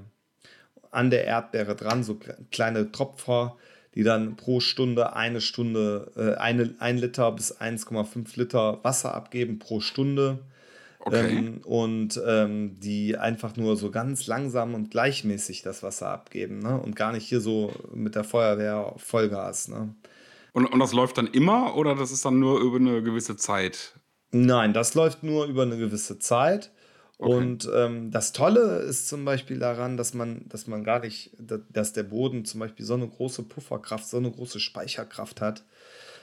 [0.91, 2.19] an der Erdbeere dran so
[2.51, 3.58] kleine Tropfer,
[3.97, 9.57] die dann pro Stunde eine Stunde, äh, eine, ein Liter bis 1,5 Liter Wasser abgeben
[9.57, 10.38] pro Stunde.
[10.99, 11.36] Okay.
[11.36, 16.79] Ähm, und ähm, die einfach nur so ganz langsam und gleichmäßig das Wasser abgeben ne?
[16.79, 19.67] und gar nicht hier so mit der Feuerwehr Vollgas.
[19.67, 19.95] Ne?
[20.53, 23.93] Und, und das läuft dann immer oder das ist dann nur über eine gewisse Zeit?
[24.31, 26.69] Nein, das läuft nur über eine gewisse Zeit.
[27.19, 27.34] Okay.
[27.34, 31.93] Und ähm, das Tolle ist zum Beispiel daran, dass man, dass man gar nicht, dass
[31.93, 35.63] der Boden zum Beispiel so eine große Pufferkraft, so eine große Speicherkraft hat,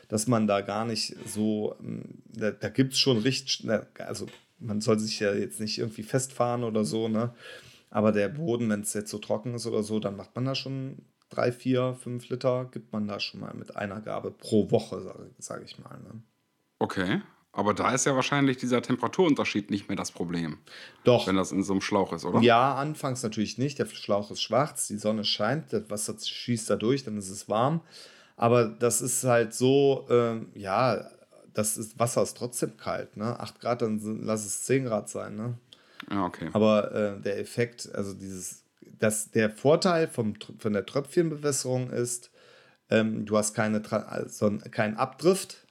[0.08, 4.26] dass man da gar nicht so, hm, da, da gibt es schon richtig, also
[4.60, 7.34] man soll sich ja jetzt nicht irgendwie festfahren oder so, ne?
[7.90, 10.54] Aber der Boden, wenn es jetzt so trocken ist oder so, dann macht man da
[10.54, 15.00] schon drei, vier, fünf Liter, gibt man da schon mal mit einer Gabe pro Woche,
[15.00, 15.98] sage sag ich mal.
[16.00, 16.22] Ne?
[16.78, 17.20] Okay.
[17.54, 20.58] Aber da ist ja wahrscheinlich dieser Temperaturunterschied nicht mehr das Problem.
[21.04, 21.26] Doch.
[21.26, 22.40] Wenn das in so einem Schlauch ist, oder?
[22.40, 23.78] Ja, anfangs natürlich nicht.
[23.78, 27.48] Der Schlauch ist schwarz, die Sonne scheint, das Wasser schießt da durch, dann ist es
[27.48, 27.80] warm.
[28.36, 31.08] Aber das ist halt so, ähm, ja,
[31.52, 33.16] das ist, Wasser ist trotzdem kalt.
[33.16, 33.38] Ne?
[33.38, 35.36] 8 Grad, dann lass es 10 Grad sein.
[35.36, 35.54] Ne?
[36.10, 36.50] Ja, okay.
[36.52, 38.64] Aber äh, der Effekt, also dieses,
[38.98, 42.30] das, der Vorteil vom, von der Tröpfchenbewässerung ist,
[42.90, 45.63] ähm, du hast keine, also keinen Abdrift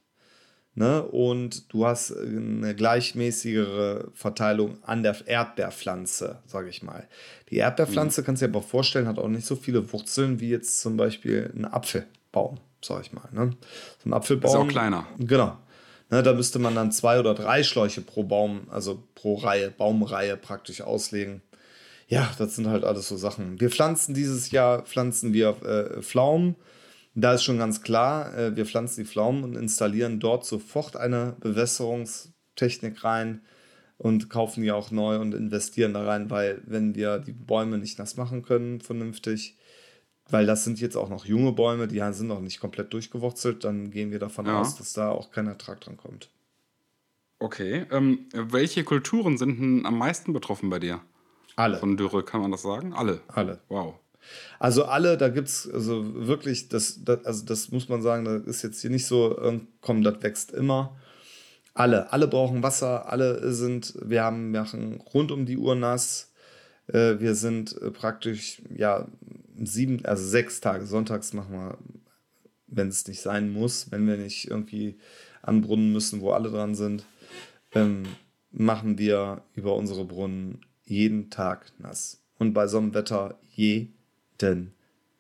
[0.76, 1.04] Ne?
[1.04, 7.08] Und du hast eine gleichmäßigere Verteilung an der Erdbeerpflanze, sage ich mal.
[7.52, 8.26] Die Erdbeerpflanze, mhm.
[8.26, 11.52] kannst du dir aber vorstellen, hat auch nicht so viele Wurzeln wie jetzt zum Beispiel
[11.56, 13.30] ein Apfelbaum, sage ich mal.
[13.32, 13.52] Ne?
[14.04, 14.52] So ein Apfelbaum.
[14.52, 15.06] Ist auch kleiner.
[15.20, 15.58] Genau.
[16.10, 20.38] Ne, da müsste man dann zwei oder drei Schläuche pro Baum, also pro Reihe, Baumreihe
[20.38, 21.42] praktisch auslegen.
[22.08, 23.60] Ja, das sind halt alles so Sachen.
[23.60, 26.56] Wir pflanzen dieses Jahr, pflanzen wir äh, Pflaumen
[27.16, 31.36] da ist schon ganz klar, äh, wir pflanzen die Pflaumen und installieren dort sofort eine
[31.40, 33.42] Bewässerungstechnik rein
[33.98, 38.00] und kaufen die auch neu und investieren da rein, weil wenn wir die Bäume nicht
[38.00, 39.58] nass machen können vernünftig,
[40.30, 43.92] weil das sind jetzt auch noch junge Bäume, die sind noch nicht komplett durchgewurzelt, dann
[43.92, 44.60] gehen wir davon ja.
[44.60, 46.30] aus, dass da auch kein Ertrag dran kommt.
[47.40, 51.02] Okay, ähm, welche Kulturen sind denn am meisten betroffen bei dir?
[51.56, 51.78] Alle.
[51.78, 52.94] Von Dürre kann man das sagen?
[52.94, 53.22] Alle.
[53.28, 53.60] Alle.
[53.68, 53.96] Wow.
[54.60, 58.44] Also alle, da gibt es also wirklich, das, das, also das muss man sagen, das
[58.44, 60.98] ist jetzt hier nicht so, komm, das wächst immer.
[61.74, 66.32] Alle, alle brauchen Wasser, alle sind, wir haben, machen rund um die Uhr nass.
[66.88, 69.08] Äh, wir sind äh, praktisch, ja,
[69.64, 71.78] sieben, also sechs Tage, sonntags machen wir,
[72.68, 74.98] wenn es nicht sein muss, wenn wir nicht irgendwie
[75.42, 77.06] anbrunnen müssen, wo alle dran sind,
[77.74, 78.04] ähm,
[78.52, 82.24] machen wir über unsere Brunnen jeden Tag nass.
[82.38, 83.96] Und bei so einem Wetter jeden
[84.44, 84.74] jeden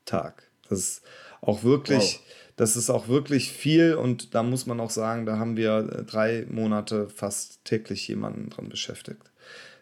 [0.05, 0.49] Tag.
[0.69, 1.01] Das ist
[1.41, 2.21] auch wirklich, wow.
[2.55, 6.03] das ist auch wirklich viel und da muss man auch sagen, da haben wir äh,
[6.03, 9.31] drei Monate fast täglich jemanden dran beschäftigt.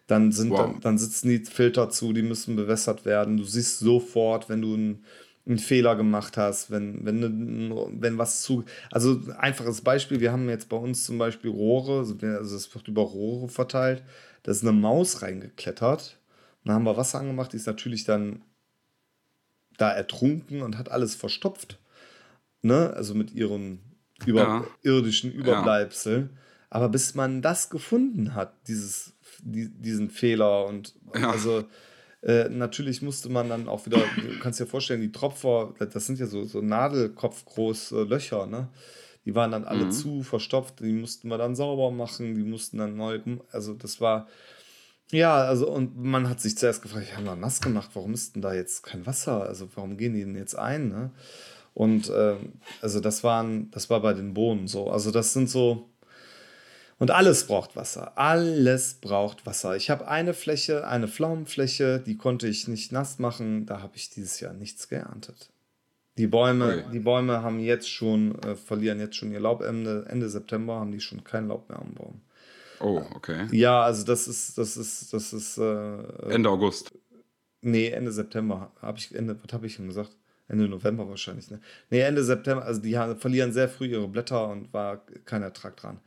[0.07, 0.59] Dann, sind, wow.
[0.59, 3.37] dann, dann sitzen die Filter zu, die müssen bewässert werden.
[3.37, 5.05] Du siehst sofort, wenn du einen,
[5.45, 8.65] einen Fehler gemacht hast, wenn, wenn, wenn was zu.
[8.91, 13.03] Also einfaches Beispiel, wir haben jetzt bei uns zum Beispiel Rohre, also es wird über
[13.03, 14.03] Rohre verteilt.
[14.43, 16.19] Da ist eine Maus reingeklettert.
[16.65, 18.41] Dann haben wir Wasser angemacht, die ist natürlich dann
[19.81, 21.79] da ertrunken und hat alles verstopft.
[22.61, 22.93] Ne?
[22.95, 23.79] Also mit ihren
[24.25, 24.67] über ja.
[24.83, 26.29] irdischen Überbleibseln.
[26.31, 26.37] Ja.
[26.69, 29.13] Aber bis man das gefunden hat, dieses,
[29.43, 31.31] die, diesen Fehler und ja.
[31.31, 31.65] also
[32.21, 36.19] äh, natürlich musste man dann auch wieder, du kannst dir vorstellen, die Tropfer, das sind
[36.19, 38.69] ja so, so Nadelkopfgroße Löcher, ne?
[39.25, 39.91] Die waren dann alle mhm.
[39.91, 43.19] zu verstopft, die mussten wir dann sauber machen, die mussten dann neu,
[43.51, 44.27] also das war,
[45.11, 48.35] ja, also und man hat sich zuerst gefragt, wir haben da nass gemacht, warum ist
[48.35, 49.43] denn da jetzt kein Wasser?
[49.43, 50.89] Also warum gehen die denn jetzt ein?
[50.89, 51.11] Ne?
[51.73, 52.35] Und äh,
[52.81, 54.89] also das waren, das war bei den Bohnen so.
[54.89, 55.89] Also das sind so.
[56.97, 58.17] Und alles braucht Wasser.
[58.17, 59.75] Alles braucht Wasser.
[59.75, 63.65] Ich habe eine Fläche, eine Pflaumenfläche, die konnte ich nicht nass machen.
[63.65, 65.49] Da habe ich dieses Jahr nichts geerntet.
[66.17, 69.61] Die Bäume, die Bäume haben jetzt schon, äh, verlieren jetzt schon ihr Laub.
[69.61, 72.21] Ende, Ende September haben die schon kein Laub mehr am Baum.
[72.81, 73.47] Oh, okay.
[73.51, 75.57] Ja, also das ist, das ist, das ist.
[75.57, 76.91] Äh, Ende August.
[77.61, 78.71] Nee, Ende September.
[78.81, 80.17] Habe ich, Ende, was habe ich denn gesagt?
[80.47, 81.61] Ende November wahrscheinlich, ne?
[81.89, 85.99] Nee, Ende September, also die verlieren sehr früh ihre Blätter und war kein Ertrag dran.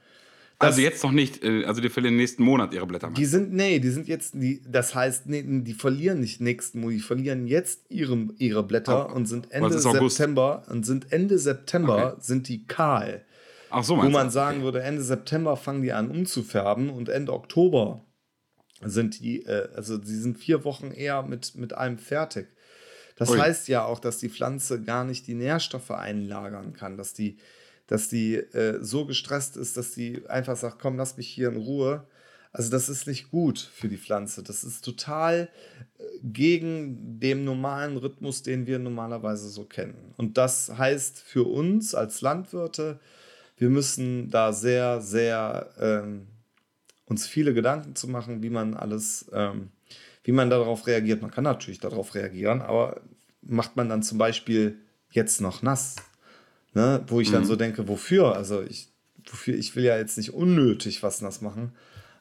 [0.59, 3.11] Das, also jetzt noch nicht, äh, also die verlieren nächsten Monat ihre Blätter.
[3.11, 6.97] Die sind, nee, die sind jetzt, die, das heißt, nee, die verlieren nicht nächsten Monat,
[6.97, 12.13] die verlieren jetzt ihre, ihre Blätter oh, und sind Ende September und sind Ende September
[12.13, 12.17] okay.
[12.21, 13.25] sind die kahl.
[13.83, 18.05] So, Wo man sagen würde, Ende September fangen die an umzufärben und Ende Oktober
[18.83, 22.49] sind die, äh, also sie sind vier Wochen eher mit, mit allem fertig.
[23.17, 23.39] Das Ui.
[23.39, 27.39] heißt ja auch, dass die Pflanze gar nicht die Nährstoffe einlagern kann, dass die,
[27.87, 31.57] dass die äh, so gestresst ist, dass die einfach sagt, komm, lass mich hier in
[31.57, 32.07] Ruhe.
[32.53, 34.43] Also das ist nicht gut für die Pflanze.
[34.43, 35.49] Das ist total
[35.99, 40.15] äh, gegen dem normalen Rhythmus, den wir normalerweise so kennen.
[40.17, 43.01] Und das heißt für uns als Landwirte,
[43.57, 46.27] wir müssen da sehr, sehr ähm,
[47.07, 49.71] uns viele Gedanken zu machen, wie man alles, ähm,
[50.23, 51.23] wie man darauf reagiert.
[51.23, 53.03] Man kann natürlich darauf reagieren, aber
[53.43, 54.79] macht man dann zum Beispiel
[55.11, 55.97] jetzt noch nass,
[56.73, 57.05] ne?
[57.07, 58.35] wo ich dann so denke, wofür?
[58.35, 58.89] Also ich,
[59.27, 59.55] wofür?
[59.55, 61.73] Ich will ja jetzt nicht unnötig was nass machen.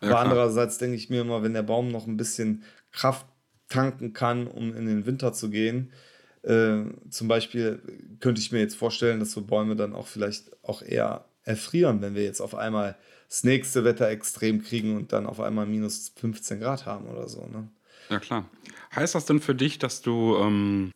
[0.02, 0.22] Ja, aber klar.
[0.24, 3.26] andererseits denke ich mir immer, wenn der Baum noch ein bisschen Kraft
[3.70, 5.92] tanken kann, um in den Winter zu gehen,
[6.44, 7.82] äh, zum Beispiel
[8.20, 12.16] könnte ich mir jetzt vorstellen, dass so Bäume dann auch vielleicht auch eher erfrieren, wenn
[12.16, 12.96] wir jetzt auf einmal
[13.30, 17.48] das nächste Wetter extrem kriegen und dann auf einmal minus 15 Grad haben oder so.
[17.48, 17.68] Ne?
[18.10, 18.46] Ja, klar.
[18.96, 20.92] Heißt das denn für dich, dass du ähm,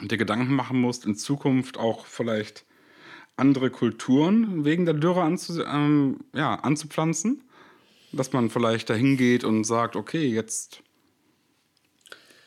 [0.00, 2.64] dir Gedanken machen musst, in Zukunft auch vielleicht
[3.36, 7.42] andere Kulturen wegen der Dürre anzu, ähm, ja, anzupflanzen?
[8.12, 10.82] Dass man vielleicht dahin geht und sagt, okay, jetzt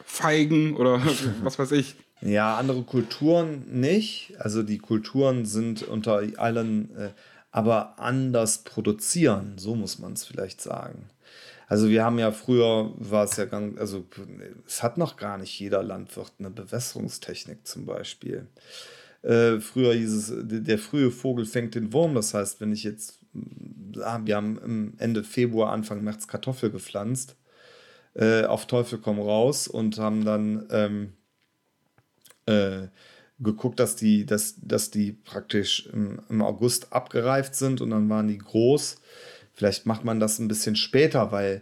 [0.06, 1.02] Feigen oder
[1.44, 1.96] was weiß ich.
[2.22, 4.34] Ja, andere Kulturen nicht.
[4.40, 7.10] Also die Kulturen sind unter allen, äh,
[7.52, 11.10] aber anders produzieren, so muss man es vielleicht sagen.
[11.68, 14.06] Also wir haben ja früher, war es ja gang, also
[14.66, 18.48] es hat noch gar nicht jeder Landwirt eine Bewässerungstechnik zum Beispiel.
[19.22, 22.16] Äh, früher hieß es, der frühe Vogel fängt den Wurm.
[22.16, 23.20] Das heißt, wenn ich jetzt,
[24.02, 27.36] ah, wir haben Ende Februar, Anfang März Kartoffel gepflanzt,
[28.16, 31.14] äh, auf Teufel komm raus und haben dann ähm,
[32.50, 32.88] äh,
[33.40, 38.28] geguckt, dass die, dass, dass die praktisch im, im August abgereift sind und dann waren
[38.28, 38.98] die groß.
[39.54, 41.62] Vielleicht macht man das ein bisschen später, weil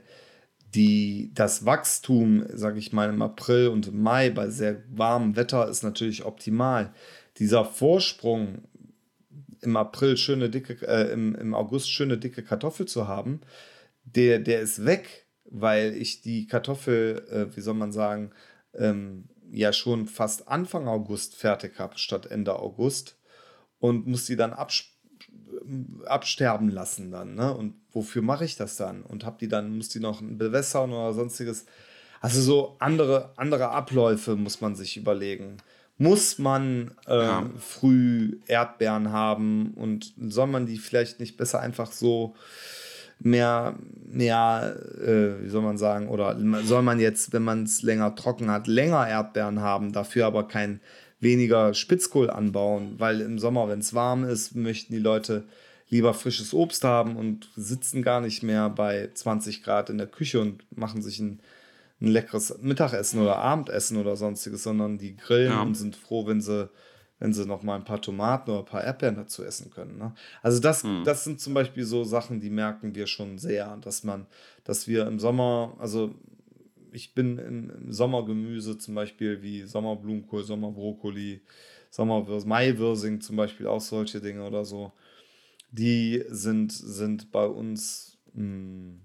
[0.74, 5.68] die, das Wachstum, sage ich mal, im April und im Mai bei sehr warmem Wetter
[5.70, 6.94] ist natürlich optimal.
[7.38, 8.64] Dieser Vorsprung
[9.62, 13.42] im April schöne dicke, äh, im, im August schöne dicke Kartoffel zu haben,
[14.04, 18.32] der, der ist weg, weil ich die Kartoffel, äh, wie soll man sagen,
[18.74, 23.18] ähm, ja schon fast Anfang August fertig habe, statt Ende August
[23.80, 24.86] und muss die dann abs
[26.06, 27.36] absterben lassen dann.
[27.36, 27.54] Ne?
[27.54, 29.02] Und wofür mache ich das dann?
[29.02, 31.66] Und habe die dann, muss die noch bewässern oder sonstiges.
[32.22, 35.58] Also so andere, andere Abläufe muss man sich überlegen.
[35.98, 37.50] Muss man äh, Ja.
[37.60, 42.36] früh Erdbeeren haben und soll man die vielleicht nicht besser einfach so
[43.20, 43.76] mehr,
[44.10, 48.50] mehr äh, wie soll man sagen, oder soll man jetzt, wenn man es länger trocken
[48.52, 50.80] hat, länger Erdbeeren haben, dafür aber kein
[51.20, 55.44] weniger Spitzkohl anbauen, weil im Sommer, wenn es warm ist, möchten die Leute
[55.90, 60.40] lieber frisches Obst haben und sitzen gar nicht mehr bei 20 Grad in der Küche
[60.42, 61.40] und machen sich ein,
[62.02, 65.62] ein leckeres Mittagessen oder Abendessen oder sonstiges, sondern die grillen Ja.
[65.62, 66.70] und sind froh, wenn sie
[67.20, 69.98] wenn sie noch mal ein paar Tomaten oder ein paar Erdbeeren dazu essen können.
[69.98, 70.14] Ne?
[70.42, 74.28] Also das, das sind zum Beispiel so Sachen, die merken wir schon sehr, dass man,
[74.64, 76.14] dass wir im Sommer, also
[76.92, 81.42] ich bin im, Sommergemüse zum Beispiel wie Sommerblumenkohl, Sommerbrokkoli,
[81.90, 84.92] Sommerwirsing, Maiwirsing zum Beispiel auch solche Dinge oder so.
[85.72, 88.96] Die sind, sind bei uns mh,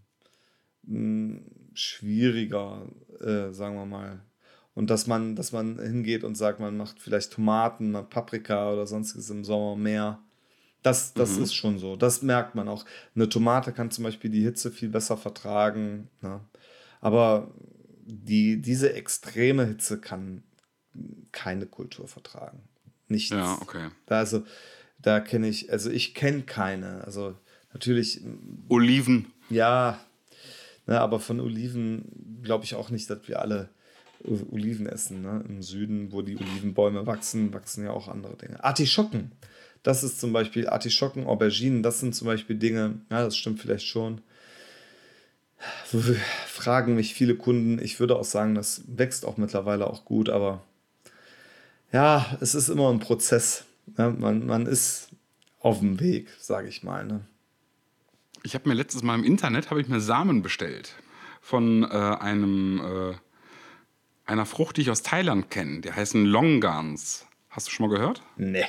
[0.84, 1.40] mh,
[1.74, 2.86] schwieriger,
[3.20, 4.20] äh, sagen wir mal.
[4.74, 9.28] Und dass man, dass man hingeht und sagt, man macht vielleicht Tomaten, Paprika oder sonstiges
[9.30, 10.18] im Sommer mehr.
[10.82, 11.94] Das, das ist schon so.
[11.94, 12.84] Das merkt man auch.
[13.14, 16.08] Eine Tomate kann zum Beispiel die Hitze viel besser vertragen.
[16.22, 16.40] Ne?
[17.00, 17.52] Aber
[18.04, 20.42] die, diese extreme Hitze kann
[21.30, 22.62] keine Kultur vertragen.
[23.08, 23.30] Nichts.
[23.30, 23.90] Ja, okay.
[24.06, 24.42] Da also,
[24.98, 27.04] da kenne ich, also ich kenne keine.
[27.04, 27.36] Also
[27.72, 28.20] natürlich,
[28.68, 29.32] Oliven.
[29.50, 30.00] ja,
[30.86, 33.70] ne, aber von Oliven glaube ich auch nicht, dass wir alle
[34.50, 35.22] Oliven essen.
[35.22, 35.44] Ne?
[35.48, 38.62] Im Süden, wo die Olivenbäume wachsen, wachsen ja auch andere Dinge.
[38.62, 39.32] Artischocken.
[39.82, 43.86] Das ist zum Beispiel Artischocken, Auberginen, das sind zum Beispiel Dinge, ja, das stimmt vielleicht
[43.86, 44.20] schon.
[46.46, 47.82] Fragen mich viele Kunden.
[47.82, 50.62] Ich würde auch sagen, das wächst auch mittlerweile auch gut, aber
[51.92, 53.64] ja, es ist immer ein Prozess.
[53.96, 54.14] Ne?
[54.18, 55.08] Man, man ist
[55.60, 57.04] auf dem Weg, sage ich mal.
[57.04, 57.20] Ne?
[58.42, 60.94] Ich habe mir letztes Mal im Internet ich mir Samen bestellt
[61.40, 63.14] von äh, einem äh,
[64.32, 65.80] einer Frucht, die ich aus Thailand kenne.
[65.80, 67.26] Die heißen Longans.
[67.50, 68.22] Hast du schon mal gehört?
[68.36, 68.64] Nee.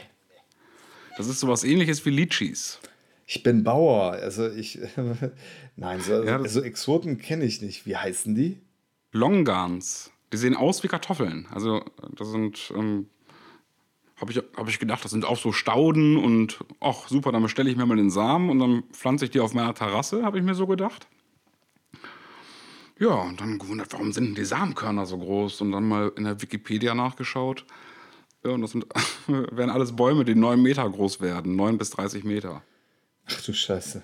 [1.18, 2.80] Das ist sowas ähnliches wie Litchis.
[3.26, 4.80] Ich bin Bauer, also ich.
[5.76, 7.86] Nein, so, Ja, also Exoten kenne ich nicht.
[7.86, 8.60] Wie heißen die?
[9.12, 10.12] Longans.
[10.32, 11.48] Die sehen aus wie Kartoffeln.
[11.52, 11.86] Also
[12.16, 13.08] das sind ähm,
[14.24, 17.70] habe ich, hab ich gedacht, das sind auch so Stauden und ach super, dann bestelle
[17.70, 20.44] ich mir mal den Samen und dann pflanze ich die auf meiner Terrasse, habe ich
[20.44, 21.08] mir so gedacht.
[23.04, 25.60] Ja, und dann gewundert, warum sind denn die Samenkörner so groß?
[25.60, 27.66] Und dann mal in der Wikipedia nachgeschaut.
[28.46, 28.86] Ja, und das sind,
[29.28, 32.62] werden alles Bäume, die 9 Meter groß werden, 9 bis 30 Meter.
[33.26, 34.02] Ach du Scheiße.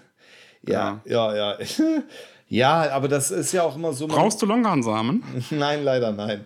[0.68, 1.62] Ja, ja, ja.
[1.62, 2.04] Ja,
[2.48, 4.06] ja aber das ist ja auch immer so.
[4.08, 5.24] Brauchst du Longansamen?
[5.52, 6.46] nein, leider nein.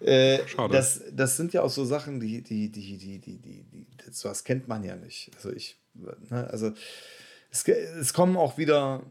[0.00, 0.74] Äh, Schade.
[0.74, 4.44] Das, das sind ja auch so Sachen, die, die, die, die, die, die, die sowas
[4.44, 5.30] kennt man ja nicht.
[5.34, 6.72] Also ich, ne, also
[7.50, 9.02] es, es kommen auch wieder,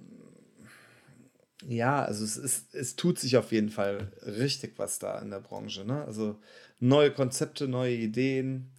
[1.68, 5.39] ja, also es, ist, es tut sich auf jeden Fall richtig was da in der
[5.39, 5.84] Branche.
[5.86, 6.03] Ne?
[6.05, 6.38] Also
[6.80, 8.72] neue Konzepte, neue Ideen,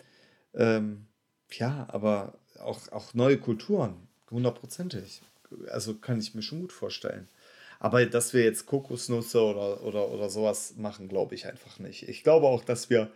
[0.55, 1.07] ähm,
[1.53, 5.23] ja, aber auch, auch neue Kulturen, hundertprozentig.
[5.69, 7.29] Also kann ich mir schon gut vorstellen.
[7.79, 12.09] Aber dass wir jetzt Kokosnüsse oder, oder, oder sowas machen, glaube ich einfach nicht.
[12.09, 13.11] Ich glaube auch, dass wir,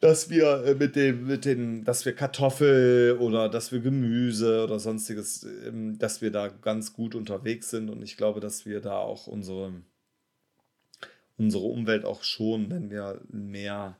[0.00, 4.78] dass wir äh, mit dem, mit den, dass wir Kartoffel oder dass wir Gemüse oder
[4.78, 7.90] sonstiges, ähm, dass wir da ganz gut unterwegs sind.
[7.90, 9.72] Und ich glaube, dass wir da auch unsere,
[11.36, 13.98] unsere Umwelt auch schon, wenn wir mehr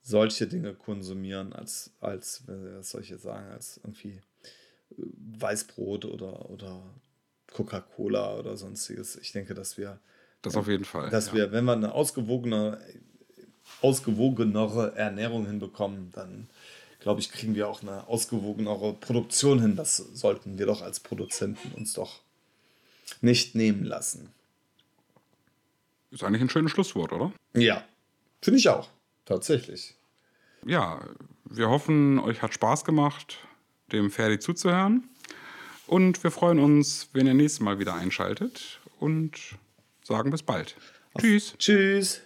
[0.00, 4.20] solche Dinge konsumieren, als, als was soll ich jetzt sagen, als irgendwie
[4.90, 5.02] äh,
[5.38, 6.82] Weißbrot oder, oder
[7.52, 9.16] Coca-Cola oder sonstiges.
[9.16, 10.00] Ich denke, dass wir.
[10.40, 11.10] Das auf jeden Fall.
[11.10, 11.34] Dass ja.
[11.34, 12.80] wir, wenn wir eine ausgewogene,
[13.80, 16.48] ausgewogenere Ernährung hinbekommen, dann
[17.00, 19.76] glaube ich, kriegen wir auch eine ausgewogenere Produktion hin.
[19.76, 22.20] Das sollten wir doch als Produzenten uns doch
[23.20, 24.32] nicht nehmen lassen.
[26.10, 27.32] Ist eigentlich ein schönes Schlusswort, oder?
[27.54, 27.84] Ja,
[28.40, 28.88] finde ich auch.
[29.24, 29.94] Tatsächlich.
[30.64, 31.00] Ja,
[31.44, 33.38] wir hoffen, euch hat Spaß gemacht,
[33.90, 35.08] dem Ferdi zuzuhören.
[35.86, 39.32] Und wir freuen uns, wenn ihr nächstes Mal wieder einschaltet und
[40.02, 40.76] sagen bis bald.
[41.14, 41.22] Auf.
[41.22, 41.54] Tschüss.
[41.58, 42.22] Tschüss.